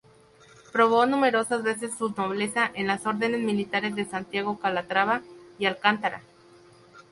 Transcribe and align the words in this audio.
Probó 0.71 1.05
numerosas 1.05 1.61
veces 1.61 1.95
su 1.95 2.09
nobleza 2.09 2.71
en 2.73 2.87
las 2.87 3.05
Órdenes 3.05 3.41
Militares 3.41 3.93
de 3.95 4.05
Santiago, 4.05 4.57
Calatrava 4.57 5.21
y 5.59 5.67
Alcántara. 5.67 6.23